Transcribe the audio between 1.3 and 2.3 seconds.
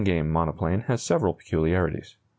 peculiarities.